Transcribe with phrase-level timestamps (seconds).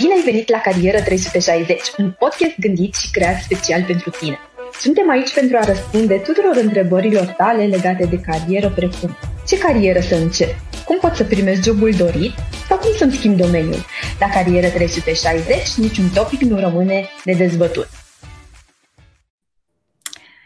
[0.00, 4.38] Bine ai venit la Carieră 360, un podcast gândit și creat special pentru tine.
[4.78, 9.16] Suntem aici pentru a răspunde tuturor întrebărilor tale legate de carieră, precum
[9.46, 12.32] ce carieră să încep, cum pot să primești jobul dorit
[12.68, 13.84] sau cum să-mi schimb domeniul.
[14.20, 17.88] La Carieră 360 niciun topic nu rămâne de dezbătut.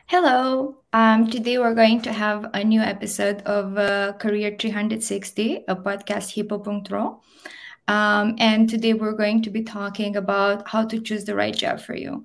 [0.07, 0.75] Hello.
[0.93, 6.31] Um, today we're going to have a new episode of uh, Career 360, a podcast
[6.33, 7.19] hippo.ro.
[7.87, 11.81] Um, and today we're going to be talking about how to choose the right job
[11.81, 12.25] for you.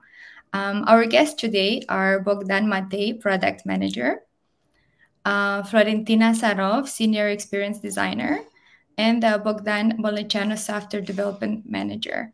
[0.54, 4.22] Um, our guests today are Bogdan Matei, product manager,
[5.26, 8.40] uh, Florentina Sarov, senior experience designer,
[8.98, 12.34] and uh, Bogdan Balaceanu, software development manager.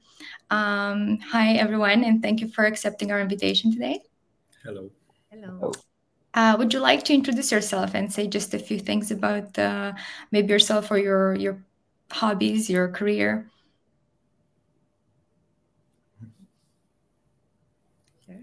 [0.50, 4.02] Um, hi, everyone, and thank you for accepting our invitation today.
[4.64, 4.90] Hello.
[5.30, 5.72] Hello.
[6.34, 9.94] Uh, would you like to introduce yourself and say just a few things about uh,
[10.32, 11.64] maybe yourself or your your
[12.12, 13.50] hobbies, your career?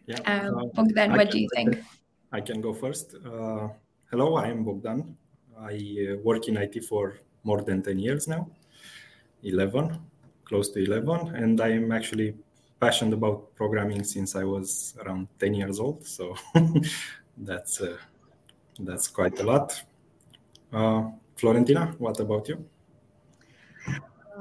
[0.07, 0.19] Yeah.
[0.27, 1.79] Uh, Bogdan, I what can- do you think?
[2.33, 3.15] I can go first.
[3.15, 3.69] Uh,
[4.11, 5.17] hello, I am Bogdan.
[5.59, 8.49] I uh, work in IT for more than 10 years now,
[9.43, 9.99] 11,
[10.45, 11.37] close to 11.
[11.37, 12.35] And I am actually
[12.81, 16.07] passionate about programming since I was around 10 years old.
[16.07, 16.35] So
[17.37, 17.97] that's, uh,
[18.81, 19.85] that's quite a lot.
[20.73, 22.65] Uh, Florentina, what about you?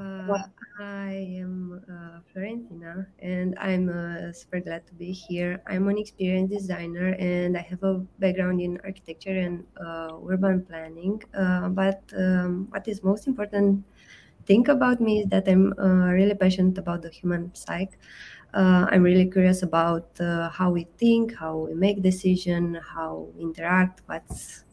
[0.02, 0.42] Uh,
[0.80, 5.62] I am uh, Florentina and I'm uh, super glad to be here.
[5.68, 11.22] I'm an experienced designer and I have a background in architecture and uh, urban planning.
[11.38, 13.86] Uh, but um, what is most important
[14.48, 17.96] thing about me is that I'm uh, really passionate about the human psyche.
[18.56, 23.44] Uh, I'm really curious about uh, how we think, how we make decision, how we
[23.44, 24.64] interact, what's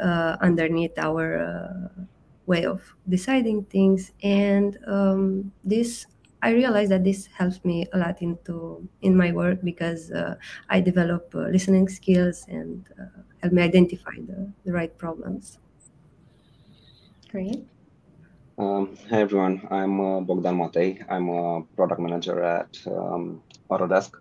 [0.00, 2.02] uh, underneath our uh,
[2.46, 6.06] way of deciding things and um, this
[6.42, 10.34] i realized that this helps me a lot into in my work because uh,
[10.68, 15.58] i develop uh, listening skills and uh, help me identify the, the right problems
[17.32, 17.64] Great.
[18.58, 21.02] Um, hey everyone, I'm uh, Bogdan Matei.
[21.08, 24.16] I'm a product manager at um, Autodesk,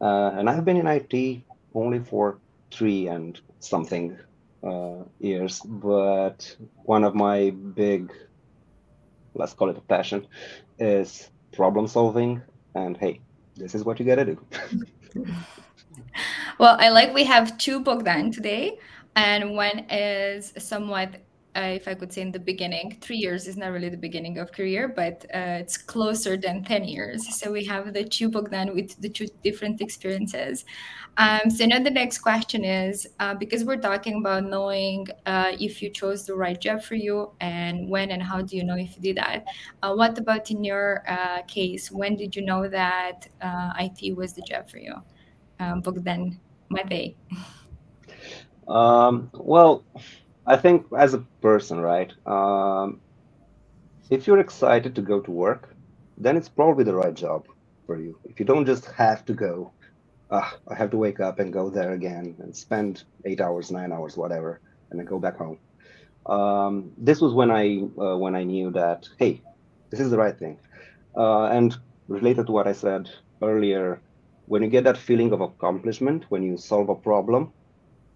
[0.00, 1.42] uh, and I've been in IT
[1.74, 2.38] only for
[2.70, 4.16] three and something
[4.62, 5.60] uh, years.
[5.60, 8.12] But one of my big,
[9.34, 10.26] let's call it a passion,
[10.78, 12.42] is problem solving.
[12.74, 13.20] And hey,
[13.56, 14.38] this is what you gotta do.
[16.60, 18.78] Well, I like we have two Bogdan today,
[19.16, 21.16] and one is somewhat,
[21.56, 22.98] uh, if I could say, in the beginning.
[23.00, 26.84] Three years is not really the beginning of career, but uh, it's closer than ten
[26.84, 27.36] years.
[27.38, 30.64] So we have the two Bogdan with the two different experiences.
[31.16, 35.82] Um, so now the next question is uh, because we're talking about knowing uh, if
[35.82, 38.96] you chose the right job for you and when and how do you know if
[38.96, 39.44] you did that.
[39.82, 41.90] Uh, what about in your uh, case?
[41.90, 44.94] When did you know that IT was the job for you?
[45.58, 46.38] Um, Bogdan
[46.70, 47.16] Matei.
[48.70, 49.84] Um, well,
[50.50, 52.12] I think as a person, right?
[52.26, 53.00] Um,
[54.10, 55.76] if you're excited to go to work,
[56.18, 57.46] then it's probably the right job
[57.86, 58.18] for you.
[58.24, 59.72] If you don't just have to go,
[60.30, 63.92] ah, I have to wake up and go there again and spend eight hours, nine
[63.92, 64.60] hours, whatever,
[64.90, 65.58] and then go back home.
[66.26, 69.42] Um, this was when I uh, when I knew that hey,
[69.90, 70.58] this is the right thing.
[71.16, 71.76] Uh, and
[72.08, 73.10] related to what I said
[73.42, 74.02] earlier,
[74.46, 77.52] when you get that feeling of accomplishment when you solve a problem,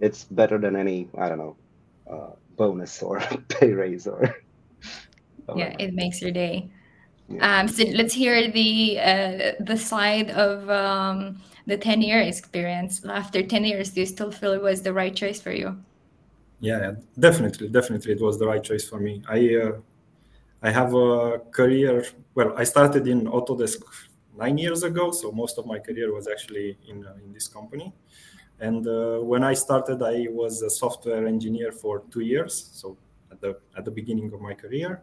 [0.01, 1.57] it's better than any I don't know
[2.11, 4.35] uh, bonus or pay raise or.
[5.49, 6.71] or Yeah, it makes your day.
[7.29, 7.61] Yeah.
[7.61, 13.05] Um, so let's hear the uh, the side of um, the ten year experience.
[13.05, 15.77] After ten years, do you still feel it was the right choice for you?
[16.61, 19.23] Yeah, yeah, definitely, definitely, it was the right choice for me.
[19.29, 19.73] I uh,
[20.63, 22.05] I have a career.
[22.35, 23.83] Well, I started in Autodesk
[24.37, 27.93] nine years ago, so most of my career was actually in uh, in this company.
[28.61, 32.97] And uh, when I started, I was a software engineer for two years, so
[33.31, 35.03] at the at the beginning of my career.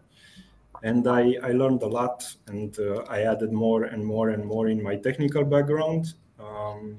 [0.83, 4.69] And I, I learned a lot, and uh, I added more and more and more
[4.69, 6.13] in my technical background.
[6.39, 6.97] Um,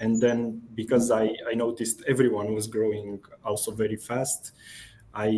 [0.00, 4.52] and then because I, I noticed everyone was growing also very fast
[5.14, 5.28] i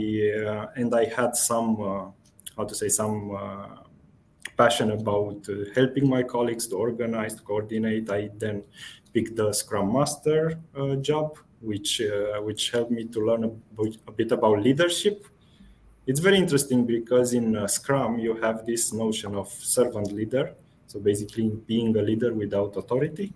[0.47, 2.07] uh, and i had some uh,
[2.57, 3.67] how to say some uh,
[4.57, 8.63] passion about uh, helping my colleagues to organize to coordinate i then
[9.13, 13.99] picked the scrum master uh, job which uh, which helped me to learn a, bit-
[14.09, 15.27] a bit about leadership
[16.07, 20.55] it's very interesting because in uh, scrum you have this notion of servant leader
[20.87, 23.33] so basically being a leader without authority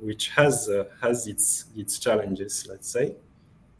[0.00, 3.14] which has uh, has its its challenges, let's say.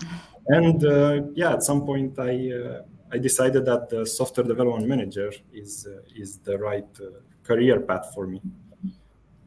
[0.47, 2.83] And uh, yeah, at some point I uh,
[3.13, 8.13] I decided that the software development manager is uh, is the right uh, career path
[8.15, 8.41] for me.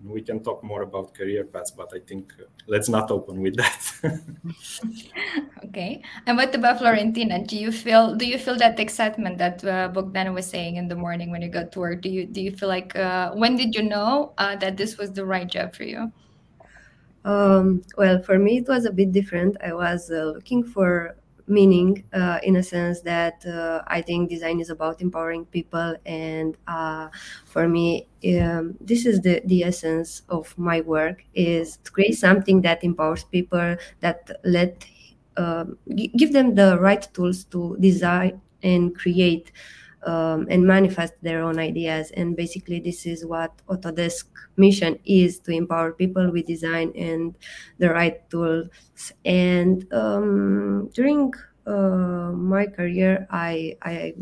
[0.05, 3.55] We can talk more about career paths, but I think uh, let's not open with
[3.55, 3.79] that.
[5.65, 6.01] okay.
[6.25, 7.43] And what about Florentina?
[7.45, 10.95] Do you feel do you feel that excitement that uh, Bogdan was saying in the
[10.95, 12.01] morning when you got to work?
[12.01, 15.11] Do you do you feel like uh, when did you know uh, that this was
[15.11, 16.11] the right job for you?
[17.25, 19.55] Um, well, for me, it was a bit different.
[19.63, 21.15] I was uh, looking for
[21.47, 25.95] meaning uh, in a sense that uh, I think design is about empowering people.
[26.05, 27.09] And uh,
[27.45, 28.07] for me,
[28.39, 33.23] um, this is the, the essence of my work is to create something that empowers
[33.23, 34.85] people, that let
[35.37, 35.77] um,
[36.15, 39.51] give them the right tools to design and create
[40.05, 42.11] um, and manifest their own ideas.
[42.11, 44.25] And basically, this is what Autodesk
[44.57, 47.35] mission is to empower people with design and
[47.79, 48.69] the right tools.
[49.25, 51.33] And um, during
[51.65, 54.15] uh, my career, I, I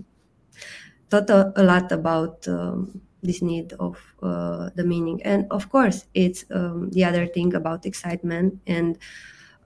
[1.10, 5.22] thought a, a lot about um, this need of uh, the meaning.
[5.24, 8.60] And of course, it's um, the other thing about excitement.
[8.68, 8.98] And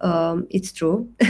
[0.01, 1.09] um, it's true.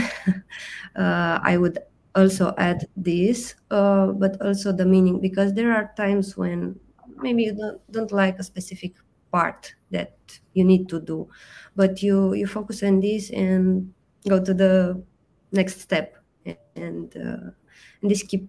[0.96, 1.78] uh, I would
[2.16, 6.80] also add this, uh, but also the meaning, because there are times when
[7.18, 8.94] maybe you don't, don't like a specific
[9.32, 10.16] part that
[10.54, 11.28] you need to do,
[11.76, 13.92] but you you focus on this and
[14.28, 15.02] go to the
[15.52, 16.16] next step,
[16.76, 17.52] and uh,
[18.02, 18.48] and this keep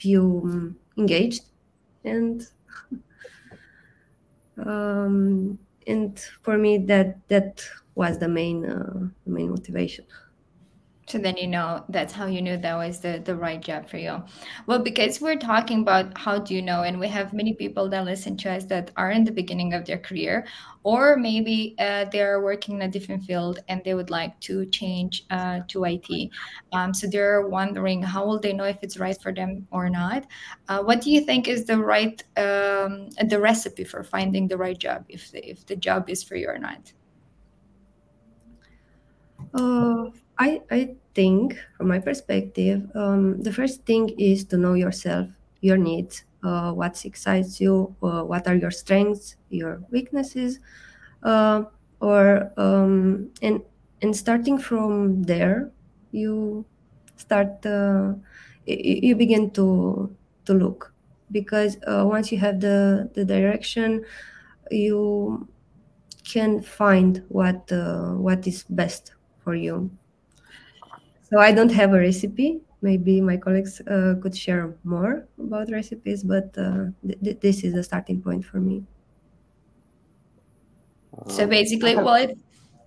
[0.00, 1.44] you engaged,
[2.04, 2.46] and
[4.58, 7.62] um, and for me that that
[7.94, 10.04] was the main uh, main motivation.
[11.08, 13.96] So then you know that's how you knew that was the, the right job for
[13.96, 14.22] you.
[14.66, 18.04] Well, because we're talking about how do you know, and we have many people that
[18.04, 20.46] listen to us that are in the beginning of their career,
[20.82, 25.24] or maybe uh, they're working in a different field and they would like to change
[25.30, 26.30] uh, to IT.
[26.72, 30.26] Um, so they're wondering how will they know if it's right for them or not.
[30.68, 34.78] Uh, what do you think is the right um, the recipe for finding the right
[34.78, 36.92] job if the, if the job is for you or not?
[39.54, 45.28] Uh, I, I think, from my perspective, um, the first thing is to know yourself,
[45.60, 50.60] your needs, uh, what excites you, uh, what are your strengths, your weaknesses,
[51.24, 51.64] uh,
[52.00, 53.62] or um, and
[54.02, 55.70] and starting from there,
[56.12, 56.64] you
[57.16, 58.12] start uh,
[58.66, 60.14] you begin to
[60.44, 60.94] to look.
[61.32, 64.04] Because uh, once you have the the direction,
[64.70, 65.48] you
[66.24, 69.90] can find what uh, what is best for you
[71.30, 72.60] so I don't have a recipe.
[72.80, 77.82] Maybe my colleagues uh, could share more about recipes, but uh, th- this is the
[77.82, 78.84] starting point for me.
[81.26, 82.38] So basically, well, it,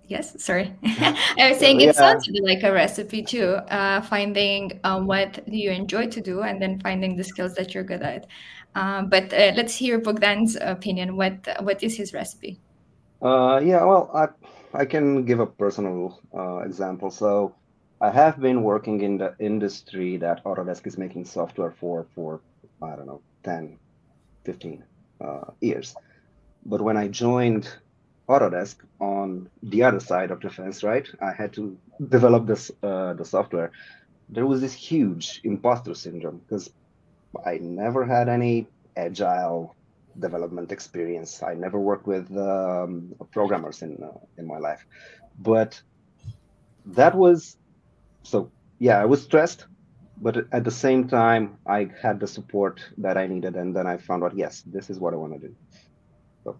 [0.08, 1.92] yes, sorry, I was saying it yeah.
[1.92, 3.60] sounds like a recipe too.
[3.68, 7.84] Uh, finding um, what you enjoy to do, and then finding the skills that you're
[7.84, 8.26] good at.
[8.74, 11.16] Um, but uh, let's hear Bogdan's opinion.
[11.16, 12.58] What what is his recipe?
[13.20, 14.28] Uh, yeah, well, I
[14.72, 17.10] I can give a personal uh, example.
[17.10, 17.54] So
[18.02, 22.40] I have been working in the industry that Autodesk is making software for for
[22.82, 23.78] I don't know 10,
[24.44, 24.84] 15
[25.20, 25.94] uh, years.
[26.66, 27.68] But when I joined
[28.28, 31.78] Autodesk on the other side of the fence, right, I had to
[32.08, 33.70] develop this uh, the software.
[34.28, 36.70] There was this huge imposter syndrome because
[37.46, 38.66] I never had any
[38.96, 39.76] agile
[40.18, 41.40] development experience.
[41.40, 44.84] I never worked with um, programmers in uh, in my life,
[45.38, 45.80] but
[46.84, 47.56] that was
[48.22, 49.66] so yeah, I was stressed,
[50.20, 53.96] but at the same time, I had the support that I needed, and then I
[53.96, 55.54] found out, yes, this is what I want to do.
[56.44, 56.58] So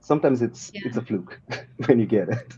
[0.00, 0.82] sometimes it's yeah.
[0.84, 1.40] it's a fluke
[1.86, 2.54] when you get it.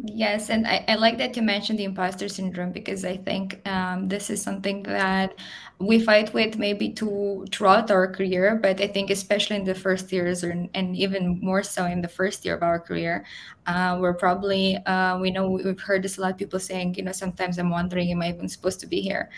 [0.00, 4.06] Yes, and I, I like that you mentioned the imposter syndrome because I think um,
[4.08, 5.34] this is something that
[5.80, 10.12] we fight with maybe to throughout our career, but I think especially in the first
[10.12, 13.24] years, or, and even more so in the first year of our career,
[13.66, 17.02] uh, we're probably uh, we know we've heard this a lot of people saying, you
[17.02, 19.30] know, sometimes I'm wondering, am I even supposed to be here?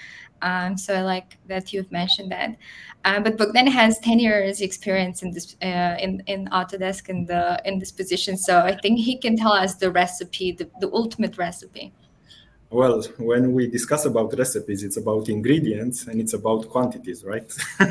[0.43, 2.57] Um, so I like that you've mentioned that.
[3.05, 7.61] Uh, but Bogdan has 10 years experience in this uh, in in Autodesk in the
[7.65, 11.39] in this position, so I think he can tell us the recipe, the, the ultimate
[11.39, 11.93] recipe.
[12.71, 17.51] Well, when we discuss about recipes, it's about ingredients and it's about quantities, right?
[17.79, 17.89] How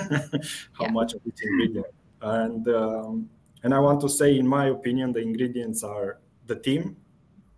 [0.81, 0.91] yeah.
[0.91, 1.87] much of each ingredient,
[2.21, 3.29] and um,
[3.63, 6.95] and I want to say, in my opinion, the ingredients are the team,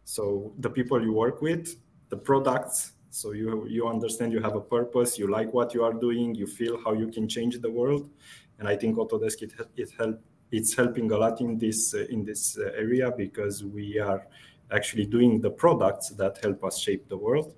[0.05, 1.75] so the people you work with,
[2.09, 5.93] the products, so you you understand you have a purpose you like what you are
[5.93, 8.09] doing you feel how you can change the world
[8.57, 10.19] and i think autodesk it, it help
[10.51, 14.25] it's helping a lot in this uh, in this uh, area because we are
[14.71, 17.53] actually doing the products that help us shape the world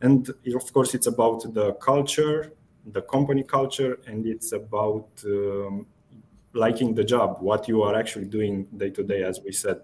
[0.00, 2.52] and of course it's about the culture
[2.92, 5.86] the company culture and it's about um,
[6.54, 9.80] liking the job, what you are actually doing day to day, as we said.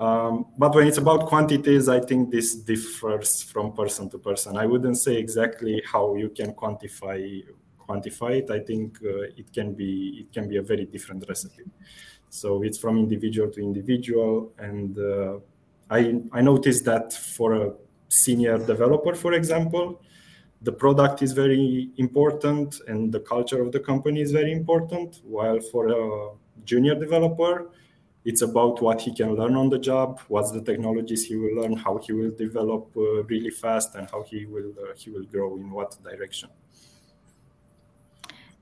[0.00, 4.56] Um, but when it's about quantities, I think this differs from person to person.
[4.56, 7.44] I wouldn't say exactly how you can quantify
[7.78, 8.50] quantify it.
[8.50, 11.64] I think uh, it can be it can be a very different recipe.
[12.30, 15.38] So it's from individual to individual, and uh,
[15.90, 17.72] I I noticed that for a
[18.08, 20.00] senior developer, for example,
[20.62, 25.20] the product is very important and the culture of the company is very important.
[25.24, 26.30] While for a
[26.64, 27.70] junior developer,
[28.24, 31.74] it's about what he can learn on the job, what's the technologies he will learn,
[31.74, 35.56] how he will develop uh, really fast, and how he will uh, he will grow
[35.56, 36.50] in what direction.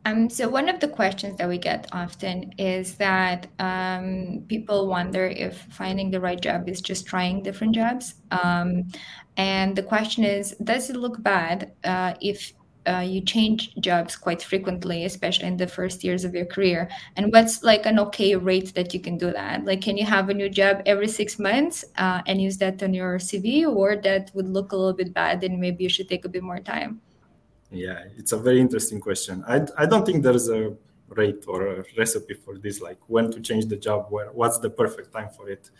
[0.04, 5.26] Um, so one of the questions that we get often is that um, people wonder
[5.26, 8.14] if finding the right job is just trying different jobs.
[8.30, 8.88] Um,
[9.36, 12.54] and the question is, does it look bad uh, if
[12.88, 16.88] uh, you change jobs quite frequently, especially in the first years of your career?
[17.16, 19.64] And what's like an okay rate that you can do that?
[19.64, 22.94] Like, can you have a new job every six months uh, and use that on
[22.94, 26.24] your CV, or that would look a little bit bad and maybe you should take
[26.24, 27.00] a bit more time?
[27.70, 29.44] Yeah, it's a very interesting question.
[29.46, 30.74] I, I don't think there's a
[31.10, 34.70] rate or a recipe for this, like when to change the job, where what's the
[34.70, 35.70] perfect time for it.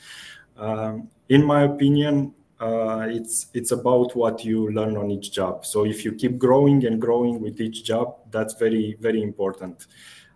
[0.57, 5.65] Um, in my opinion, uh, it's it's about what you learn on each job.
[5.65, 9.87] So if you keep growing and growing with each job, that's very very important.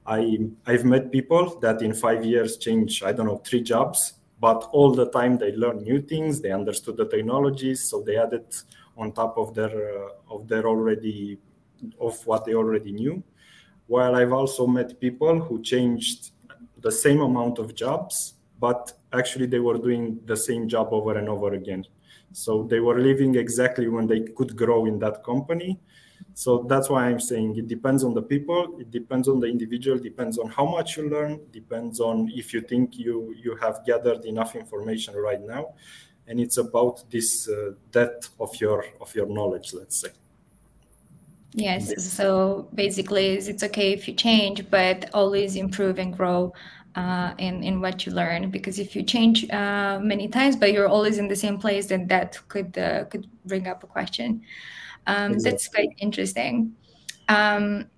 [0.07, 4.69] I I've met people that in five years change I don't know three jobs, but
[4.73, 6.41] all the time they learn new things.
[6.41, 8.47] They understood the technologies, so they added
[8.97, 11.38] on top of their uh, of their already
[12.00, 13.23] of what they already knew.
[13.88, 16.31] While I've also met people who changed
[16.81, 21.29] the same amount of jobs, but actually they were doing the same job over and
[21.29, 21.85] over again.
[22.33, 25.79] So they were leaving exactly when they could grow in that company.
[26.35, 29.99] So that's why I'm saying it depends on the people, it depends on the individual,
[29.99, 34.25] depends on how much you learn, depends on if you think you you have gathered
[34.25, 35.75] enough information right now,
[36.27, 40.09] and it's about this uh, depth of your of your knowledge let's say
[41.54, 46.52] yes so basically it's okay if you change but always improve and grow
[46.94, 50.88] uh, in in what you learn because if you change uh, many times but you're
[50.88, 54.42] always in the same place then that could uh, could bring up a question.
[55.06, 55.50] Um, exactly.
[55.50, 56.75] that's quite interesting.
[57.28, 57.88] Um,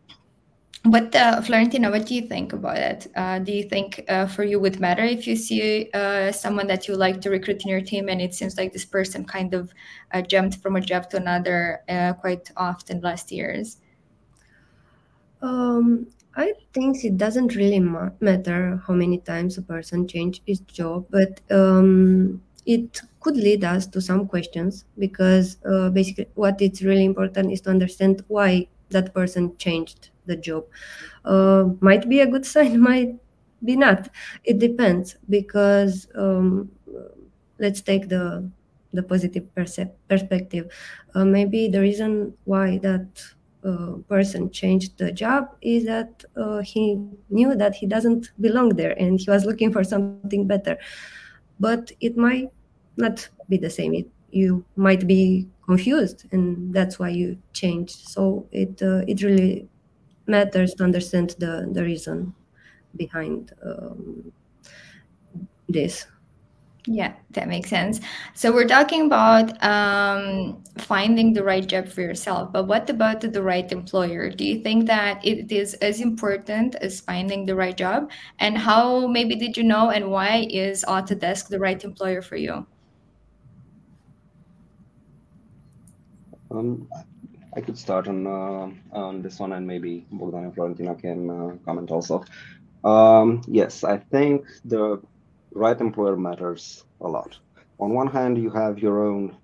[0.84, 3.06] what uh, Florentina, what do you think about it?
[3.16, 6.86] Uh, do you think uh, for you would matter if you see uh, someone that
[6.86, 9.72] you like to recruit in your team, and it seems like this person kind of
[10.12, 13.78] uh, jumped from a job to another uh, quite often last years?
[15.40, 20.60] Um, I think it doesn't really ma- matter how many times a person changes his
[20.60, 25.56] job, but um, it could lead us to some questions because
[25.94, 30.64] basically, what is really important is to understand why that person changed the job.
[31.24, 33.14] Uh, might be a good sign might
[33.64, 34.08] be not.
[34.44, 36.70] It depends because um,
[37.58, 38.50] let's take the
[38.92, 39.44] the positive
[40.08, 40.70] perspective.
[41.14, 43.08] Uh, maybe the reason why that
[43.64, 48.92] uh, person changed the job is that uh, he knew that he doesn't belong there
[49.00, 50.78] and he was looking for something better.
[51.58, 52.50] But it might
[52.96, 53.94] not be the same.
[53.94, 57.90] It, you might be confused and that's why you change.
[57.94, 59.68] so it uh, it really
[60.26, 62.34] matters to understand the, the reason
[62.96, 64.32] behind um,
[65.68, 66.06] this.
[66.86, 68.00] Yeah, that makes sense.
[68.34, 73.42] So we're talking about um, finding the right job for yourself, but what about the
[73.42, 74.28] right employer?
[74.28, 78.10] Do you think that it is as important as finding the right job?
[78.38, 82.66] And how maybe did you know and why is Autodesk the right employer for you?
[86.50, 86.86] Um,
[87.56, 91.56] I could start on uh, on this one, and maybe Bogdan and Florentina can uh,
[91.64, 92.24] comment also.
[92.82, 95.00] Um, yes, I think the
[95.52, 97.38] right employer matters a lot.
[97.78, 99.36] On one hand, you have your own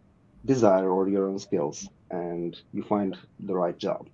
[0.44, 4.08] desire or your own skills, and you find the right job.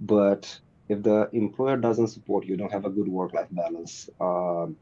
[0.00, 4.08] But if the employer doesn't support you, don't have a good work-life balance.
[4.20, 4.76] Um,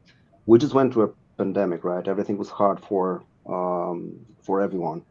[0.45, 2.07] we just went through a pandemic, right?
[2.07, 5.03] Everything was hard for um, for everyone,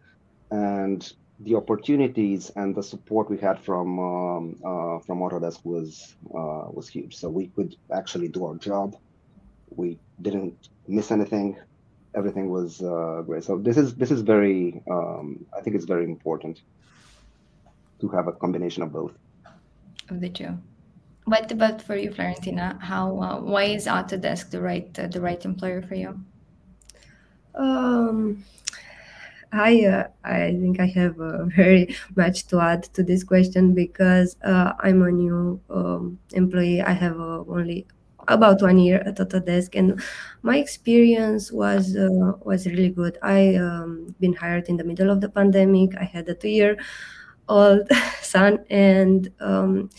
[0.50, 6.66] and the opportunities and the support we had from um, uh, from Autodesk was uh,
[6.70, 7.16] was huge.
[7.16, 8.96] So we could actually do our job.
[9.70, 11.56] We didn't miss anything.
[12.14, 13.44] Everything was uh, great.
[13.44, 14.82] So this is this is very.
[14.90, 16.60] Um, I think it's very important
[18.00, 19.12] to have a combination of both.
[20.10, 20.58] Of the two.
[21.24, 22.78] What about for you, Florentina?
[22.80, 26.20] How uh, why is Autodesk the right uh, the right employer for you?
[27.54, 28.44] Um,
[29.52, 34.36] I uh, I think I have uh, very much to add to this question because
[34.44, 36.80] uh, I'm a new um, employee.
[36.82, 37.86] I have uh, only
[38.28, 40.00] about one year at Autodesk, and
[40.42, 43.18] my experience was uh, was really good.
[43.22, 45.96] I um, been hired in the middle of the pandemic.
[45.98, 46.76] I had a two year
[47.48, 47.88] old
[48.22, 49.90] son, and um,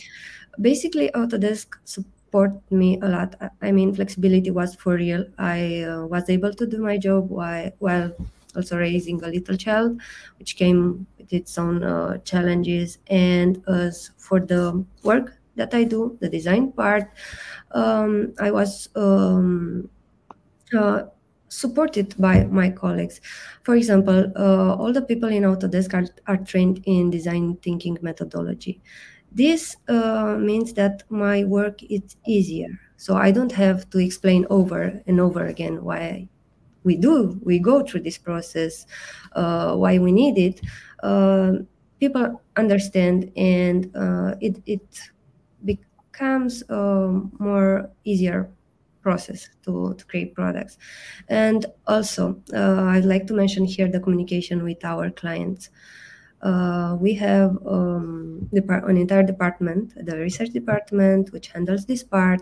[0.62, 3.36] basically Autodesk support me a lot.
[3.62, 5.25] I mean, flexibility was for real.
[5.38, 8.12] I uh, was able to do my job while while
[8.55, 10.01] also raising a little child,
[10.39, 13.00] which came with its own uh, challenges.
[13.08, 17.10] And as for the work that I do, the design part,
[17.72, 19.89] um, I was um,
[20.77, 21.03] uh,
[21.50, 23.20] supported by my colleagues.
[23.63, 28.81] For example, uh, all the people in Autodesk are, are trained in design thinking methodology.
[29.31, 32.79] This uh, means that my work is easier.
[32.98, 36.29] So I don't have to explain over and over again why
[36.84, 38.86] we do, we go through this process,
[39.34, 40.62] uh, why we need it.
[41.04, 41.54] Uh,
[42.00, 45.02] people understand and uh, it, it
[45.64, 48.50] becomes a more easier
[49.02, 50.78] process to, to create products.
[51.28, 55.70] And also, uh, I'd like to mention here the communication with our clients.
[56.42, 62.42] Uh, we have um, an entire department, the research department, which handles this part.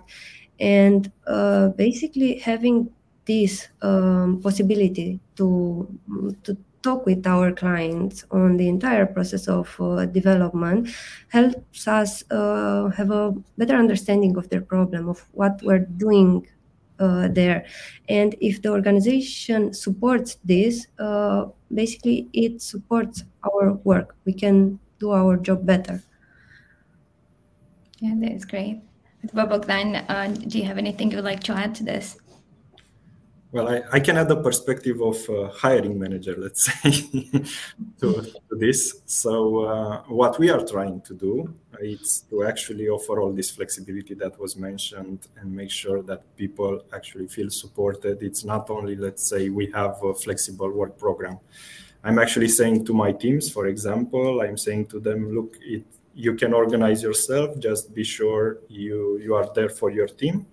[0.59, 2.89] And uh, basically, having
[3.29, 5.87] this um, possibility to,
[6.43, 10.89] to talk with our clients on the entire process of uh, development
[11.27, 16.47] helps us uh, have a better understanding of their problem, of what we're doing
[16.99, 17.65] uh, there.
[18.09, 24.15] And if the organization supports this, uh, basically it supports our work.
[24.25, 26.01] We can do our job better.
[27.99, 28.81] Yeah, that's great.
[29.33, 32.17] Bogdan, uh, do you have anything you would like to add to this?
[33.51, 36.91] Well, I, I can add the perspective of a hiring manager, let's say,
[37.99, 39.01] to, to, this.
[39.07, 41.51] So, uh, what we are trying to do
[41.81, 46.83] is to actually offer all this flexibility that was mentioned and make sure that people
[46.93, 48.21] actually feel supported.
[48.21, 51.39] It's not only, let's say, we have a flexible work program.
[52.03, 56.35] I'm actually saying to my teams, for example, I'm saying to them, look, it, you
[56.35, 57.57] can organize yourself.
[57.57, 60.45] Just be sure you you are there for your team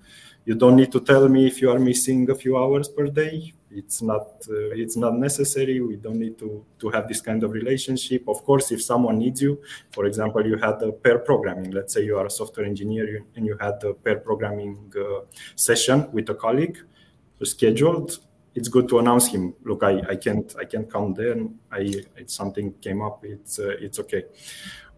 [0.47, 3.53] you don't need to tell me if you are missing a few hours per day.
[3.69, 5.81] It's not uh, it's not necessary.
[5.81, 8.23] We don't need to to have this kind of relationship.
[8.29, 11.73] Of course if someone needs you for example you had a pair programming.
[11.73, 16.09] Let's say you are a software engineer and you had a pair programming uh, session
[16.13, 16.79] with a colleague
[17.43, 18.19] scheduled
[18.55, 19.53] it's good to announce him.
[19.65, 21.37] Look i, I can't i can't come there.
[21.73, 21.81] I
[22.17, 24.25] it's something came up it's uh, it's okay.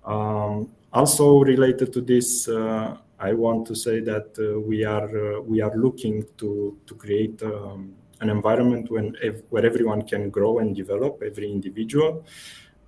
[0.04, 5.40] Um, also related to this uh, I want to say that uh, we are uh,
[5.40, 9.16] we are looking to to create um, an environment when
[9.50, 12.24] where everyone can grow and develop, every individual.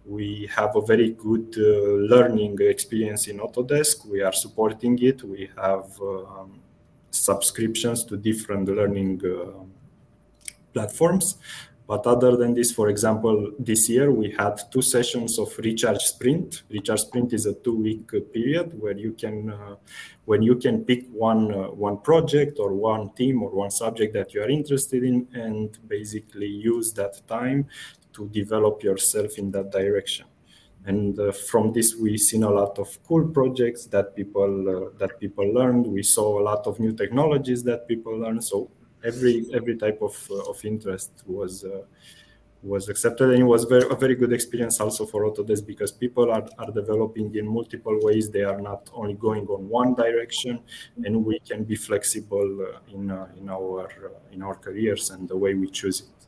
[0.07, 4.07] We have a very good uh, learning experience in Autodesk.
[4.07, 5.23] We are supporting it.
[5.23, 6.61] We have um,
[7.11, 9.21] subscriptions to different learning
[10.73, 11.37] platforms.
[11.90, 16.62] But other than this, for example, this year we had two sessions of Recharge Sprint.
[16.70, 19.74] Recharge Sprint is a two-week period where you can, uh,
[20.24, 24.33] when you can pick one uh, one project or one team or one subject that
[24.33, 27.66] you are interested in, and basically use that time
[28.12, 30.26] to develop yourself in that direction.
[30.87, 35.18] And uh, from this, we've seen a lot of cool projects that people uh, that
[35.18, 35.85] people learned.
[35.88, 38.44] We saw a lot of new technologies that people learned.
[38.44, 38.70] So
[39.04, 41.82] every every type of uh, of interest was uh,
[42.62, 46.30] was accepted and it was very, a very good experience also for Autodesk because people
[46.30, 48.30] are, are developing in multiple ways.
[48.30, 50.60] They are not only going on one direction,
[51.04, 55.28] and we can be flexible uh, in uh, in our uh, in our careers and
[55.28, 56.19] the way we choose it.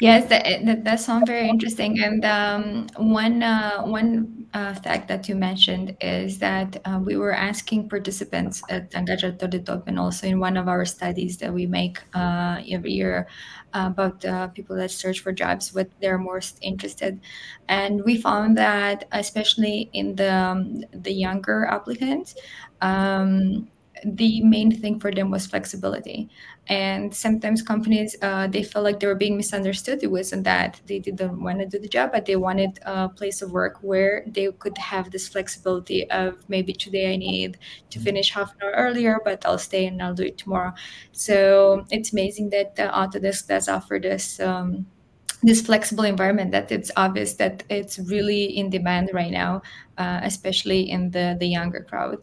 [0.00, 2.02] Yes, that, that, that sounds very interesting.
[2.02, 7.34] And um, one uh, one uh, fact that you mentioned is that uh, we were
[7.34, 11.66] asking participants at Angajator de Top and also in one of our studies that we
[11.66, 13.28] make uh, every year
[13.74, 17.20] about uh, people that search for jobs, what they're most interested.
[17.68, 22.34] And we found that, especially in the um, the younger applicants.
[22.80, 23.68] Um,
[24.04, 26.30] the main thing for them was flexibility
[26.70, 30.02] and sometimes companies uh, they felt like they were being misunderstood.
[30.02, 33.42] It wasn't that they didn't want to do the job but they wanted a place
[33.42, 37.58] of work where they could have this flexibility of maybe today i need
[37.90, 38.04] to mm-hmm.
[38.04, 40.72] finish half an hour earlier but i'll stay and i'll do it tomorrow.
[41.12, 44.86] So it's amazing that the autodesk does offer this um,
[45.42, 49.62] this flexible environment that it's obvious that it's really in demand right now
[50.00, 52.18] uh, especially in the the younger crowd.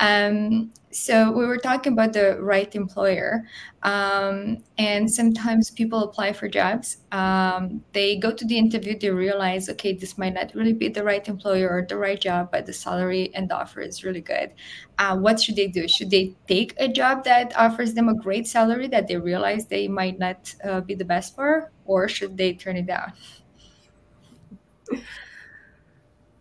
[0.00, 3.44] Um, so we were talking about the right employer,
[3.82, 6.96] um, and sometimes people apply for jobs.
[7.12, 11.04] Um, they go to the interview, they realize, okay, this might not really be the
[11.04, 14.54] right employer or the right job, but the salary and the offer is really good.
[14.98, 15.86] Uh, what should they do?
[15.86, 19.86] Should they take a job that offers them a great salary that they realize they
[19.86, 23.12] might not uh, be the best for, or should they turn it down?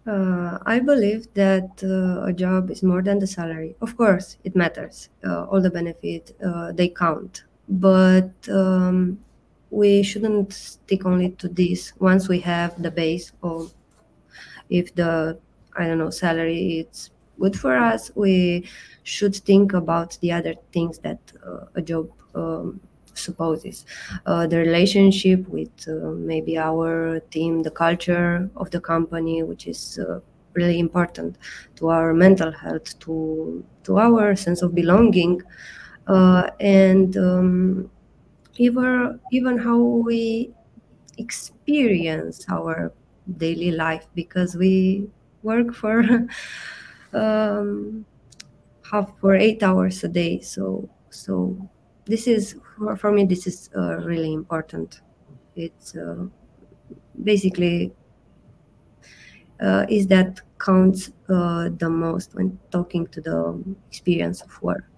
[0.10, 3.76] Uh, I believe that uh, a job is more than the salary.
[3.80, 5.10] Of course, it matters.
[5.24, 9.20] Uh, all the benefit uh, they count, but um,
[9.70, 11.94] we shouldn't stick only to this.
[12.00, 13.70] Once we have the base, or
[14.72, 15.38] if the
[15.78, 18.68] I don't know salary it's good for us, we
[19.04, 22.82] should think about the other things that uh, a job um,
[23.16, 23.86] supposes
[24.26, 30.00] uh, the relationship with uh, maybe our team the culture of the company which is
[30.00, 30.20] uh,
[30.54, 31.38] really important
[31.76, 35.42] to our mental health to to our sense of belonging
[36.60, 37.90] and um,
[38.58, 40.52] even even how we
[41.18, 42.92] experience our
[43.38, 45.08] daily life because we
[45.44, 46.04] work for
[47.14, 48.06] um,
[48.92, 51.70] half for eight hours a day so so
[52.10, 55.02] this is for, for me this is uh, really important.
[55.56, 56.26] It's uh,
[57.24, 57.94] basically
[59.62, 64.89] uh, is that counts uh, the most when talking to the experience of work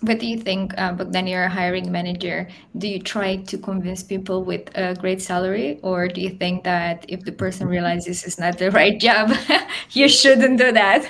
[0.00, 1.26] what do you think, uh, Bogdan?
[1.26, 2.48] You're a hiring manager.
[2.76, 7.04] Do you try to convince people with a great salary, or do you think that
[7.08, 9.32] if the person realizes it's not the right job,
[9.92, 11.08] you shouldn't do that?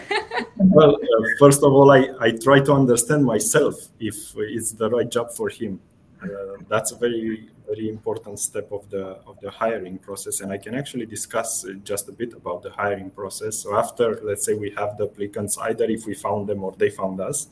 [0.56, 5.10] well, uh, first of all, I, I try to understand myself if it's the right
[5.10, 5.80] job for him.
[6.22, 10.56] Uh, that's a very very important step of the of the hiring process and i
[10.56, 14.70] can actually discuss just a bit about the hiring process so after let's say we
[14.70, 17.46] have the applicants either if we found them or they found us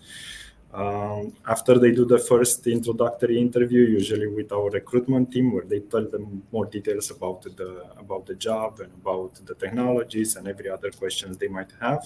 [0.73, 5.81] um, after they do the first introductory interview, usually with our recruitment team, where they
[5.81, 10.69] tell them more details about the about the job and about the technologies and every
[10.69, 12.05] other questions they might have.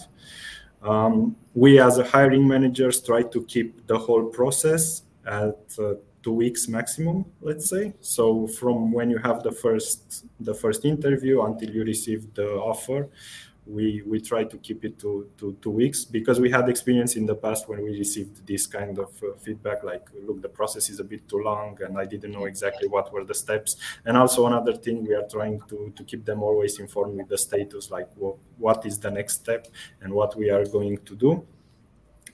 [0.83, 6.33] Um, we, as a hiring managers, try to keep the whole process at uh, two
[6.33, 7.93] weeks maximum, let's say.
[8.01, 13.09] So from when you have the first the first interview until you receive the offer,
[13.71, 17.27] we we try to keep it to, to two weeks because we had experience in
[17.27, 20.99] the past when we received this kind of uh, feedback like look the process is
[21.01, 23.77] a bit too long and i didn't know exactly what were the steps.
[24.05, 27.39] And also another thing we are trying to to keep them always informed with the
[27.39, 29.67] status like well, what is the next step
[30.03, 31.47] and what we are going to do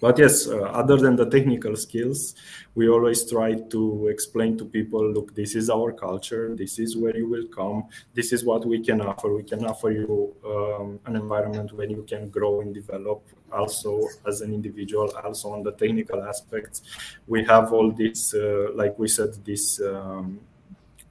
[0.00, 2.34] but yes uh, other than the technical skills
[2.76, 6.54] we always try to explain to people look this is our culture.
[6.54, 7.88] This is where you will come.
[8.12, 9.34] This is what we can offer.
[9.34, 14.42] We can offer you um, an environment where you can grow and develop also as
[14.42, 16.82] an individual also on the technical aspects.
[17.26, 20.40] We have all this uh, like we said this um,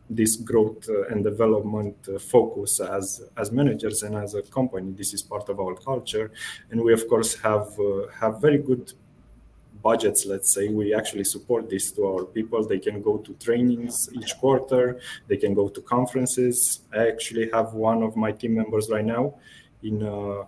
[0.10, 4.92] this growth uh, and development uh, focus as as managers and as a company.
[4.92, 6.32] This is part of our culture.
[6.70, 8.94] And we of course have uh, have very good
[9.82, 10.68] budgets let's say.
[10.68, 12.68] We actually support this to our people.
[12.68, 15.00] They can go to trainings each quarter.
[15.28, 16.82] They can go to conferences.
[16.94, 19.36] I actually have one of my team members right now
[19.84, 20.46] in a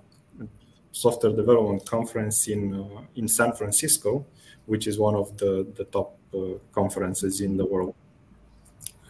[0.92, 4.26] software development conference in uh, in san francisco
[4.66, 7.94] which is one of the the top uh, conferences in the world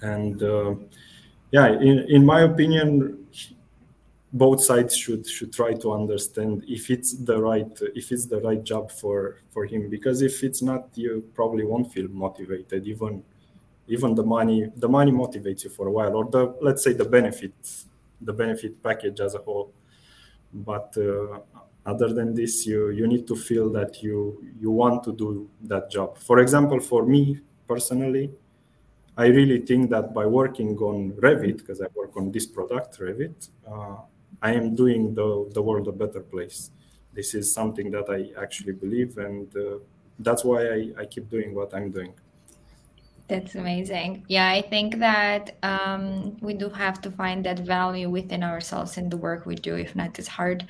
[0.01, 0.75] and uh,
[1.51, 3.27] yeah in, in my opinion
[4.33, 8.63] both sides should should try to understand if it's the right if it's the right
[8.63, 9.89] job for for him.
[9.89, 13.23] Because if it's not you probably won't feel motivated even
[13.87, 17.05] even the money the money motivates you for a while or the let's say the
[17.05, 17.53] benefit
[18.21, 19.71] the benefit package as a whole.
[20.53, 21.39] But uh,
[21.85, 25.89] other than this you you need to feel that you you want to do that
[25.89, 26.17] job.
[26.17, 28.31] For example for me personally
[29.17, 33.49] I really think that by working on Revit, because I work on this product, Revit,
[33.67, 33.97] uh,
[34.43, 36.69] I am doing the, the world a better place.
[37.13, 39.79] This is something that I actually believe, and uh,
[40.19, 42.13] that's why I, I keep doing what I'm doing.
[43.27, 44.23] That's amazing.
[44.27, 49.09] Yeah, I think that um, we do have to find that value within ourselves in
[49.09, 49.75] the work we do.
[49.75, 50.67] If not, it's hard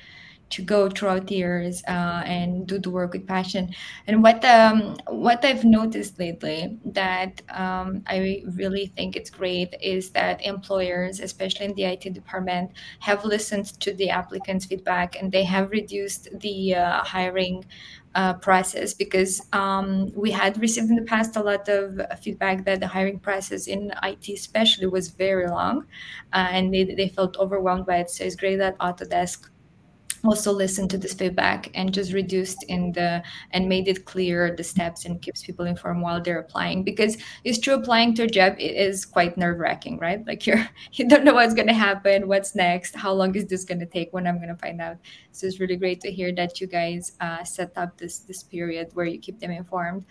[0.50, 3.70] to go throughout the years uh, and do the work with passion.
[4.06, 10.10] And what um, what I've noticed lately that um, I really think it's great is
[10.10, 15.44] that employers, especially in the IT department, have listened to the applicants' feedback and they
[15.44, 17.64] have reduced the uh, hiring
[18.14, 22.80] uh, process because um, we had received in the past a lot of feedback that
[22.80, 25.86] the hiring process in IT especially was very long
[26.32, 28.10] uh, and they, they felt overwhelmed by it.
[28.10, 29.48] So it's great that Autodesk
[30.24, 34.64] also listened to this feedback and just reduced in the and made it clear the
[34.64, 36.82] steps and keeps people informed while they're applying.
[36.82, 40.26] Because it's true applying to a job it is quite nerve-wracking right?
[40.26, 43.64] Like you're you don't know what's going to happen what's next how long is this
[43.64, 44.96] going to take when i'm going to find out.
[45.32, 48.90] So it's really great to hear that you guys uh, set up this this period
[48.94, 50.04] where you keep them informed.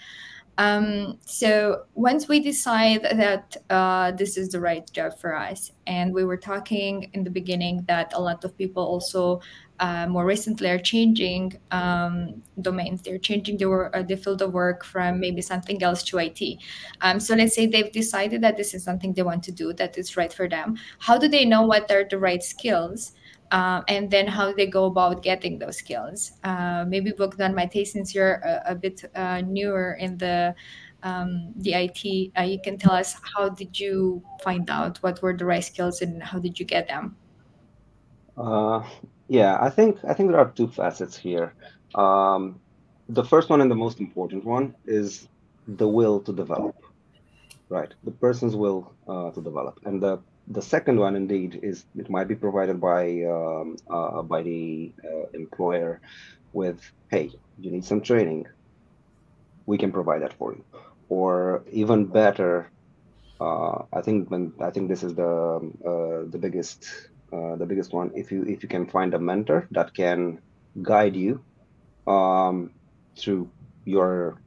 [0.58, 6.14] Um, so once we decide that uh, this is the right job for us, and
[6.14, 9.40] we were talking in the beginning that a lot of people also
[9.80, 13.02] uh, more recently are changing um, domains.
[13.02, 16.60] They're changing their uh, the field of work from maybe something else to IT.
[17.02, 19.98] Um, so let's say they've decided that this is something they want to do, that
[19.98, 20.78] is right for them.
[21.00, 23.14] How do they know what are the right skills?
[23.52, 26.34] uh, and then how they go about getting those skills.
[26.44, 30.56] Uh, maybe Bogdan say, since you're a, a bit uh, newer in the
[31.04, 35.38] um, the IT, uh, you can tell us how did you find out what were
[35.38, 37.16] the right skills and how did you get them?
[39.28, 41.54] Yeah, I think I think there are two facets here.
[41.96, 42.62] Um,
[43.10, 45.28] the first one and the most important one is
[45.68, 46.76] the will to develop,
[47.70, 47.94] right?
[48.04, 52.28] The person's will uh, to develop, and the the second one, indeed, is it might
[52.28, 56.00] be provided by um, uh, by the uh, employer
[56.54, 58.48] with, hey, you need some training.
[59.66, 60.64] We can provide that for you,
[61.10, 62.72] or even better,
[63.40, 66.88] uh, I think when I think this is the uh, the biggest
[67.34, 68.12] uh, the biggest one.
[68.16, 70.40] If you if you can find a mentor that can
[70.82, 71.44] guide you
[72.06, 72.72] um,
[73.18, 73.50] through
[73.86, 74.40] your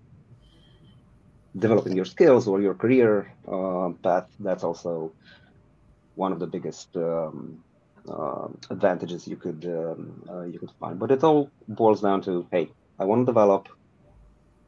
[1.57, 5.13] developing your skills or your career uh, path, that's also
[6.15, 7.63] one of the biggest um,
[8.09, 10.99] uh, advantages you could um, uh, you could find.
[10.99, 13.69] But it all boils down to, hey, I want to develop.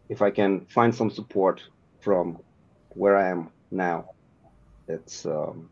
[0.08, 1.62] If I can find some support
[2.00, 2.38] from
[2.90, 4.10] where I am now,
[4.88, 5.70] it's um,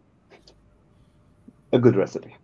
[1.73, 2.37] a good recipe.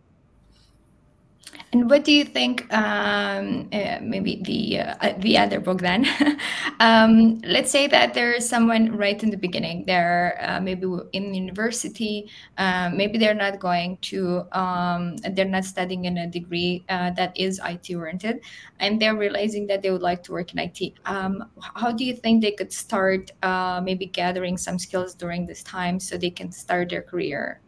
[1.73, 2.73] And what do you think?
[2.73, 6.07] Um, uh, maybe the uh, the other Bogdan.
[6.81, 9.85] um, let's say that there is someone right in the beginning.
[9.85, 12.31] They're uh, maybe in university.
[12.57, 14.47] Uh, maybe they're not going to.
[14.53, 18.41] Um, they're not studying in a degree uh, that is IT oriented,
[18.79, 20.95] and they're realizing that they would like to work in IT.
[21.05, 23.33] Um, how do you think they could start?
[23.43, 27.61] Uh, maybe gathering some skills during this time so they can start their career.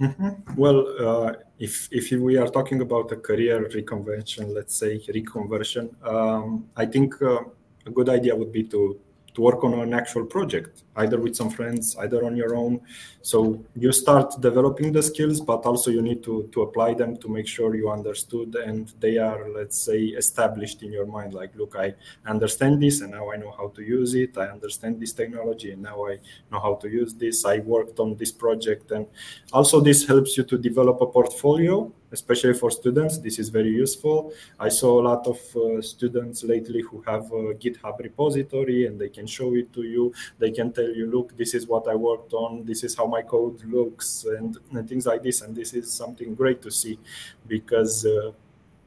[0.00, 0.54] Mm-hmm.
[0.56, 6.84] Well, if if we are talking about a career reconvention, let's say reconversion, um, I
[6.86, 7.40] think uh,
[7.86, 9.00] a good idea would be to
[9.36, 12.80] to work on an actual project, either with some friends, either on your own.
[13.20, 17.28] So you start developing the skills, but also you need to, to apply them to
[17.28, 21.34] make sure you understood and they are, let's say, established in your mind.
[21.34, 21.94] Like, look, I
[22.26, 24.38] understand this and now I know how to use it.
[24.38, 26.18] I understand this technology and now I
[26.50, 27.44] know how to use this.
[27.44, 28.90] I worked on this project.
[28.90, 29.06] And
[29.52, 33.18] also, this helps you to develop a portfolio especially for students.
[33.18, 34.32] This is very useful.
[34.58, 39.08] I saw a lot of uh, students lately who have a GitHub repository and they
[39.08, 40.12] can show it to you.
[40.38, 42.64] They can tell you, look, this is what I worked on.
[42.64, 45.42] This is how my code looks and, and things like this.
[45.42, 46.98] And this is something great to see
[47.46, 48.32] because uh,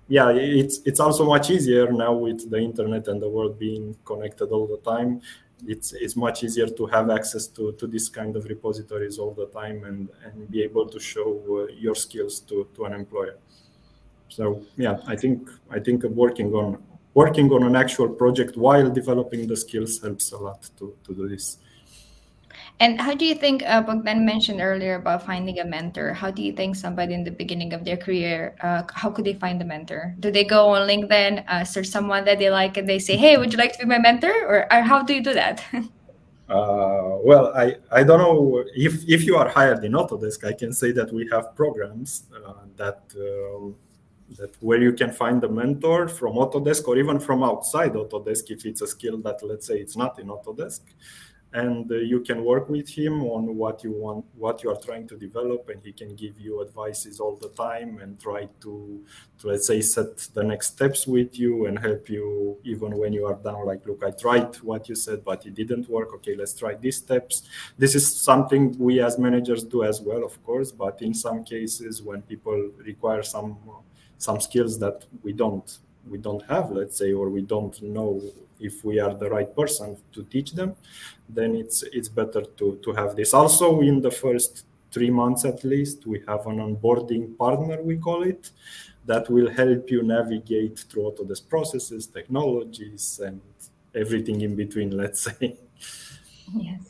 [0.08, 4.50] yeah, it's it's also much easier now with the internet and the world being connected
[4.50, 5.22] all the time
[5.67, 9.48] it's it's much easier to have access to to this kind of repositories all the
[9.48, 13.38] time and and be able to show uh, your skills to to an employer.
[14.30, 16.82] So yeah i think i think working on
[17.13, 21.28] working on an actual project while developing the skills helps a lot to to do
[21.28, 21.58] this
[22.80, 26.13] and how do you think uh, Bogdan mentioned earlier about finding a mentor?
[26.13, 29.34] How do you think somebody in the beginning of their career, uh, how could they
[29.34, 30.15] find a mentor?
[30.20, 33.38] Do they go on LinkedIn, uh, search someone that they like, and they say, "Hey,
[33.38, 35.63] would you like to be my mentor?" Or, or how do you do that?
[36.50, 40.44] Uh, well, I, I don't know if, if you are hired in Autodesk.
[40.44, 43.76] I can say that we have programs uh, that um,
[44.38, 48.65] that where you can find a mentor from Autodesk or even from outside Autodesk if
[48.65, 50.82] it's a skill that let's say it's not in Autodesk
[51.54, 55.08] and uh, you can work with him on what you want what you are trying
[55.08, 59.04] to develop and he can give you advices all the time and try to,
[59.40, 63.26] to let's say set the next steps with you and help you even when you
[63.26, 66.14] are down like look i tried what you said but it didn't work.
[66.14, 67.44] Okay let's try these steps.
[67.78, 72.04] This is something we as managers do as well of course but in some cases
[72.04, 73.58] when people require some
[74.20, 78.22] some skills that we don't we don't have let's say or we don't know
[78.60, 80.76] if we are the right person to teach them
[81.30, 85.63] then it's it's better to to have this also in the first three months at
[85.63, 88.52] least we have an onboarding partner we call it
[89.10, 93.41] that will help you navigate through Autodesk processes, technologies, and
[93.95, 95.58] everything in between, let's say.
[96.56, 96.82] Yes.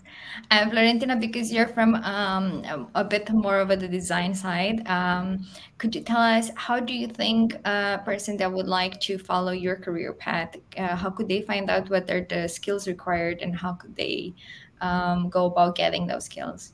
[0.51, 5.45] And Florentina, because you're from um, a bit more of the design side, um,
[5.77, 9.51] could you tell us how do you think a person that would like to follow
[9.51, 13.55] your career path, uh, how could they find out what are the skills required and
[13.55, 14.33] how could they
[14.81, 16.73] um, go about getting those skills?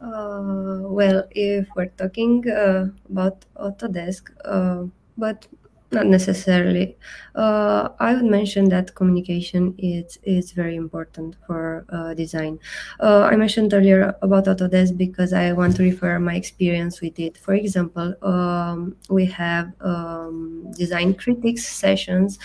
[0.00, 5.46] Uh, well, if we're talking uh, about Autodesk, uh, but
[5.92, 6.96] not necessarily.
[7.34, 12.58] Uh, I would mention that communication is is very important for uh, design.
[13.00, 17.36] Uh, I mentioned earlier about Autodesk because I want to refer my experience with it.
[17.38, 22.38] For example, um, we have um, design critics sessions,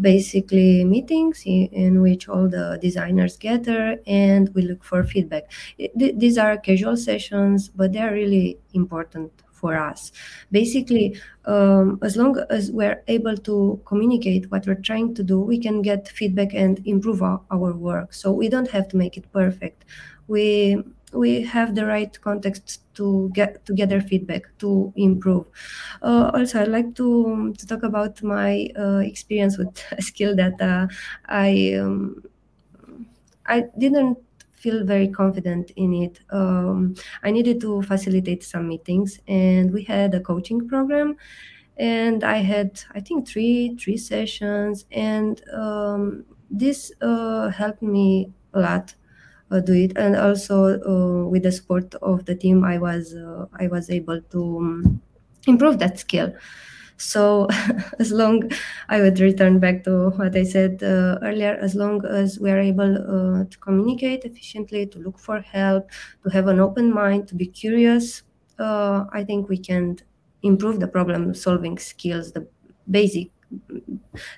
[0.00, 5.50] basically meetings in, in, which all the designers gather and we look for feedback.
[5.78, 10.12] It, th- these are casual sessions, but they are really important for us.
[10.52, 11.06] Basically,
[11.46, 15.80] um, as long as we're able to communicate what we're trying to do, we can
[15.80, 18.12] get feedback and improve our, our work.
[18.12, 19.86] So we don't have to make it perfect.
[20.28, 25.46] We we have the right context to get to gather feedback to improve.
[26.02, 27.08] Uh, also, I'd like to
[27.58, 29.72] to talk about my uh, experience with
[30.10, 30.86] skill that uh,
[31.24, 32.22] I um,
[33.46, 34.18] I didn't
[34.64, 36.20] feel very confident in it.
[36.30, 41.16] Um, I needed to facilitate some meetings, and we had a coaching program,
[41.76, 48.60] and I had I think three three sessions, and um, this uh, helped me a
[48.60, 48.94] lot.
[49.50, 53.44] Uh, do it and also uh, with the support of the team i was uh,
[53.60, 55.02] i was able to um,
[55.46, 56.32] improve that skill
[56.96, 57.48] so
[57.98, 58.50] as long
[58.88, 62.58] I would return back to what I said uh, earlier, as long as we are
[62.60, 65.90] able uh, to communicate efficiently, to look for help,
[66.24, 68.22] to have an open mind, to be curious,
[68.58, 69.98] uh, I think we can
[70.42, 72.46] improve the problem solving skills, the
[72.90, 73.30] basic,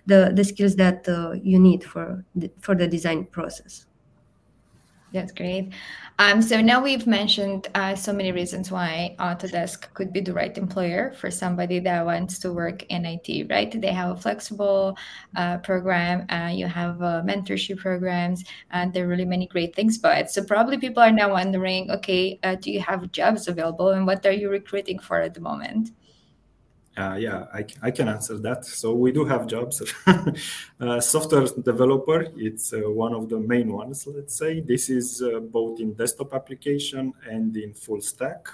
[0.06, 3.86] the, the skills that uh, you need for the, for the design process.
[5.12, 5.72] That's great.
[6.18, 10.56] Um, so now we've mentioned uh, so many reasons why Autodesk could be the right
[10.58, 13.70] employer for somebody that wants to work in IT, right?
[13.80, 14.98] They have a flexible
[15.36, 19.96] uh, program, uh, you have uh, mentorship programs, and there are really many great things
[19.96, 24.06] But So probably people are now wondering, okay, uh, do you have jobs available and
[24.06, 25.90] what are you recruiting for at the moment?
[26.96, 28.64] Uh, yeah, I, I can answer that.
[28.64, 29.82] So we do have jobs.
[30.80, 34.60] uh, software developer, it's uh, one of the main ones, let's say.
[34.60, 38.48] This is uh, both in desktop application and in full stack.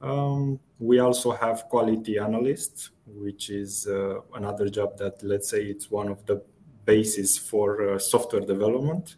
[0.00, 5.92] Um, we also have quality analyst, which is uh, another job that, let's say, it's
[5.92, 6.42] one of the
[6.86, 9.14] basis for uh, software development.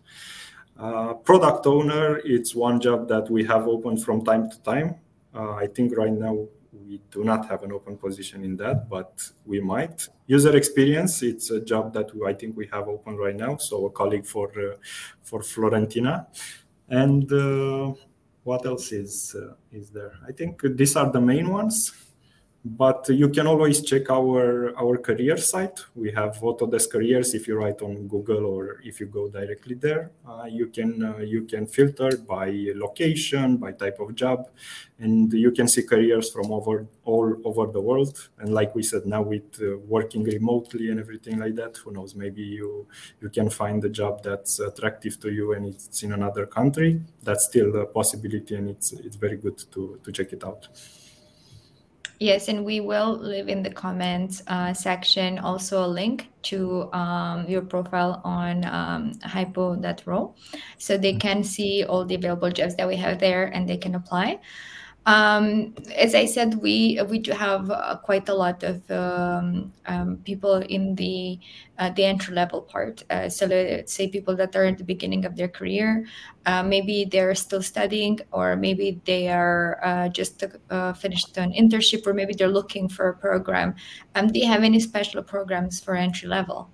[1.25, 4.97] product owner, it's one job that we have open from time to time.
[5.35, 9.61] I think right now we do not have an open position in that, but we
[9.61, 10.09] might.
[10.27, 13.57] User experience, it's a job that I think we have open right now.
[13.57, 14.77] So a colleague for uh,
[15.23, 16.27] for Florentina,
[16.89, 17.93] and uh,
[18.45, 20.13] what else is uh, is there?
[20.27, 21.93] I think these are the main ones
[22.65, 25.81] but you can always check our our career site.
[25.97, 30.13] We have autodesk careers if you write on google or if you go directly there.
[30.27, 34.49] Uh, you can uh, you can filter by location by type of job
[35.01, 38.29] and you can see careers from over all over the world.
[38.39, 42.15] And like we said now with uh, working remotely and everything like that who knows
[42.15, 42.87] maybe you
[43.21, 47.03] you can find a job that's attractive to you and it's in another country.
[47.25, 50.69] That's still a possibility and it's it's very good to to check it out
[52.23, 57.47] Yes, and we will leave in the comments uh, section also a link to um,
[57.49, 60.33] your profile on um, hipo.ro
[60.79, 63.97] so they can see all the available jobs that we have there and they can
[63.97, 64.39] apply.
[65.05, 70.19] Um, as I said, we we do have uh, quite a lot of um, um,
[70.25, 71.41] people in the
[71.79, 73.03] uh, the entry level part.
[73.11, 76.07] Uh, so let's say people that are at the beginning of their career,
[76.47, 82.07] uh, maybe they're still studying, or maybe they are uh, just uh, finished an internship,
[82.07, 83.75] or maybe they're looking for a program.
[84.15, 86.71] Um, do you have any special programs for entry level?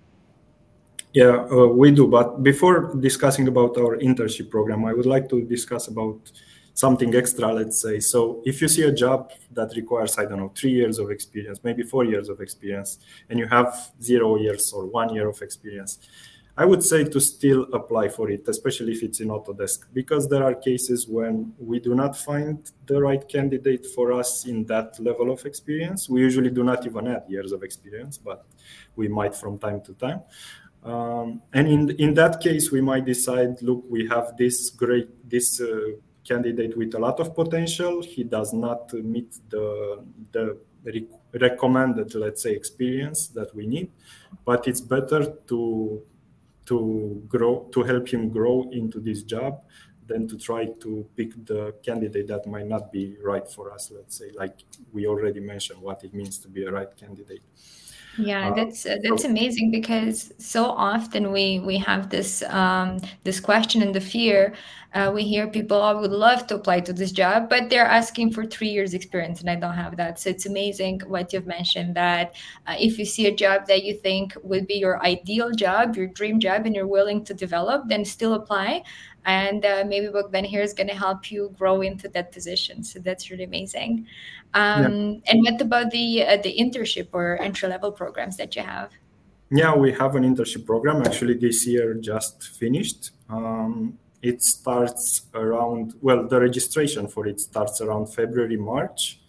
[1.14, 2.06] Yeah, we do.
[2.06, 6.30] But before discussing about our internship program, I would like to discuss about
[6.78, 7.98] something extra, let's say.
[7.98, 11.58] So if you see a job that requires, I don't know, three years of experience,
[11.64, 15.98] maybe four years of experience, and you have zero years or one year of experience,
[16.56, 20.44] I would say to still apply for it, especially if it's in Autodesk, because there
[20.44, 25.32] are cases when we do not find the right candidate for us in that level
[25.32, 26.08] of experience.
[26.08, 28.44] We usually do not even add years of experience, but
[28.94, 30.20] we might from time to time.
[30.84, 35.60] Um, and in in that case, we might decide, look, we have this great this
[35.60, 35.66] uh,
[36.24, 38.02] candidate with a lot of potential.
[38.02, 40.58] He does not meet the the
[41.40, 43.90] recommended, let's say, experience that we need,
[44.44, 46.02] but it's better to
[46.66, 49.62] to grow to help him grow into this job
[50.06, 54.16] than to try to pick the candidate that might not be right for us let's
[54.18, 54.56] say like
[54.92, 57.42] we already mentioned what it means to be a right candidate
[58.18, 63.38] yeah, uh, that's uh, that's amazing because so often we we have this um, this
[63.40, 64.54] question and the fear.
[64.94, 68.32] Uh, we hear people, I would love to apply to this job, but they're asking
[68.32, 70.18] for three years experience, and I don't have that.
[70.18, 72.34] So it's amazing what you've mentioned that
[72.66, 76.06] uh, if you see a job that you think would be your ideal job, your
[76.06, 78.82] dream job, and you're willing to develop, then still apply
[79.28, 82.82] and uh, maybe Bogdan here is going to help you grow into that position.
[82.82, 84.06] So that's really amazing.
[84.54, 85.32] Um, yeah.
[85.32, 88.90] And what about the uh, the internship or entry level programs that you have?
[89.50, 91.02] Yeah, we have an internship program.
[91.02, 93.10] Actually, this year just finished.
[93.28, 99.20] Um, it starts around well, the registration for it starts around February March.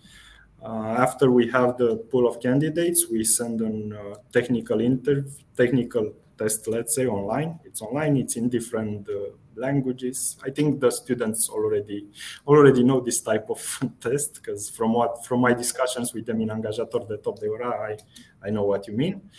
[0.63, 6.13] Uh, after we have the pool of candidates, we send a uh, technical interview, technical
[6.37, 7.59] test, let's say online.
[7.65, 8.15] It's online.
[8.17, 10.37] It's in different uh, languages.
[10.43, 12.07] I think the students already
[12.47, 13.61] already know this type of
[14.01, 17.63] test because from what from my discussions with them in Angajator the top, they were
[17.63, 17.97] ah, I
[18.45, 19.29] I know what you mean.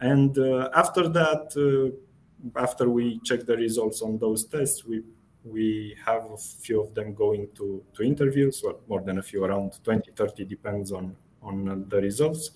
[0.00, 5.02] And uh, after that, uh, after we check the results on those tests, we
[5.46, 9.44] we have a few of them going to, to interviews, or more than a few,
[9.44, 12.50] around 20, 30, depends on, on the results.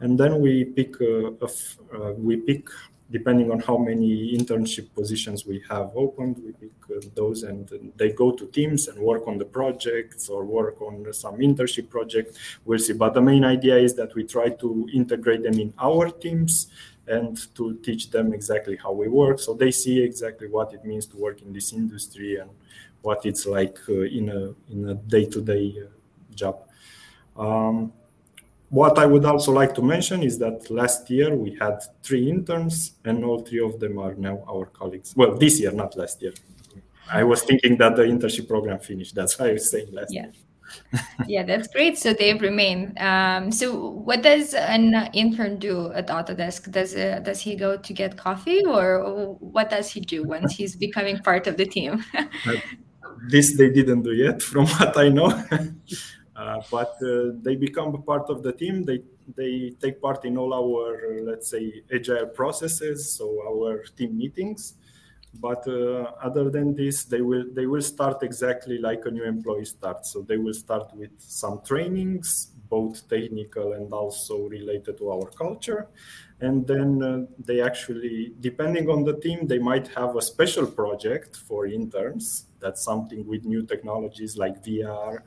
[0.00, 2.68] And then we pick, uh, uh, we pick
[3.10, 8.10] depending on how many internship positions we have opened, we pick uh, those and they
[8.10, 12.38] go to teams and work on the projects or work on some internship project.
[12.64, 12.92] We'll see.
[12.92, 16.68] But the main idea is that we try to integrate them in our teams
[17.06, 21.06] and to teach them exactly how we work so they see exactly what it means
[21.06, 22.50] to work in this industry and
[23.02, 25.88] what it's like uh, in a in a day-to-day uh,
[26.34, 26.62] job.
[27.36, 27.92] Um,
[28.70, 32.92] what I would also like to mention is that last year we had three interns,
[33.04, 35.12] and all three of them are now our colleagues.
[35.16, 36.32] Well, this year, not last year.
[37.12, 39.16] I was thinking that the internship program finished.
[39.16, 40.26] That's why I was saying last yeah.
[40.26, 40.32] year.
[41.26, 41.98] yeah, that's great.
[41.98, 42.96] So they've remained.
[43.00, 46.70] Um, so what does an intern do at Autodesk?
[46.70, 50.76] Does uh, does he go to get coffee, or what does he do once he's
[50.76, 52.04] becoming part of the team?
[53.28, 55.30] this they didn't do yet, from what I know.
[56.70, 58.84] But uh, they become a part of the team.
[58.84, 59.02] They
[59.36, 64.74] they take part in all our let's say agile processes, so our team meetings.
[65.32, 69.64] But uh, other than this, they will they will start exactly like a new employee
[69.64, 70.12] starts.
[70.12, 75.88] So they will start with some trainings, both technical and also related to our culture
[76.40, 81.36] and then uh, they actually depending on the team they might have a special project
[81.36, 85.18] for interns that's something with new technologies like vr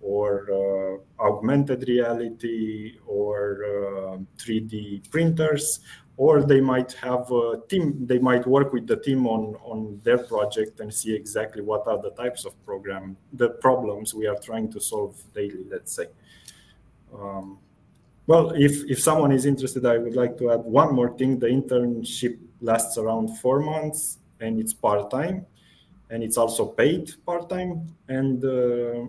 [0.00, 5.80] or uh, augmented reality or 3D uh, printers,
[6.18, 10.18] or they might have a team, they might work with the team on, on their
[10.18, 14.70] project and see exactly what are the types of program, the problems we are trying
[14.72, 16.06] to solve daily, let's say.
[17.14, 17.58] Um,
[18.26, 21.38] well, if, if someone is interested, I would like to add one more thing.
[21.38, 25.46] The internship lasts around four months and it's part-time
[26.10, 27.94] and it's also paid part-time.
[28.08, 29.06] And uh,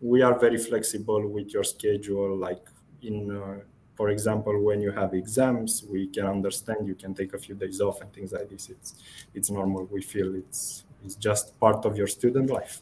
[0.00, 2.64] we are very flexible with your schedule like
[3.02, 3.58] in uh,
[3.96, 7.80] for example when you have exams we can understand you can take a few days
[7.80, 8.68] off and things like this.
[8.70, 8.94] It's
[9.34, 12.80] it's normal we feel it's it's just part of your student life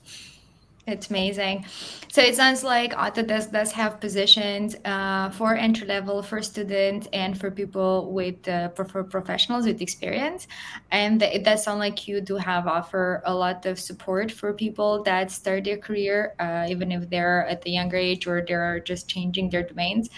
[0.86, 1.66] it's amazing.
[2.12, 7.38] So it sounds like Autodesk does have positions uh, for entry level, for students, and
[7.38, 10.46] for people with uh, for professionals with experience.
[10.92, 15.02] And it does sound like you do have offer a lot of support for people
[15.02, 19.08] that start their career, uh, even if they're at the younger age or they're just
[19.08, 20.08] changing their domains.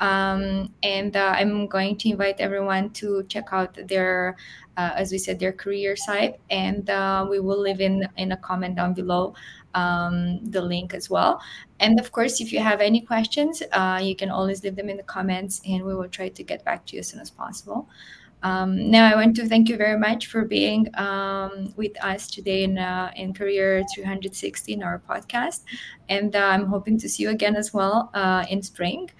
[0.00, 4.36] Um, and uh, I'm going to invite everyone to check out their,
[4.76, 8.36] uh, as we said, their career site, and uh, we will leave in in a
[8.36, 9.34] comment down below
[9.76, 11.40] um, the link as well.
[11.78, 14.96] And of course, if you have any questions, uh, you can always leave them in
[14.96, 17.88] the comments and we will try to get back to you as soon as possible.
[18.42, 22.64] Um, now, I want to thank you very much for being um, with us today
[22.64, 25.62] in, uh, in Career 360 in our podcast.
[26.08, 29.10] And uh, I'm hoping to see you again as well uh, in spring.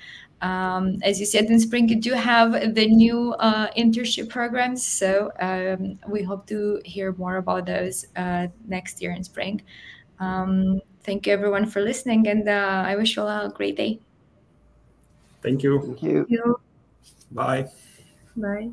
[0.43, 4.87] Um, as you said, in spring, you do have the new uh, internship programs.
[4.87, 9.63] So um, we hope to hear more about those uh, next year in spring.
[10.19, 14.01] Um, thank you everyone for listening, and uh, I wish you all a great day.
[15.43, 15.81] Thank you.
[15.81, 16.61] Thank you.
[17.31, 17.69] Bye.
[18.37, 18.71] Bye.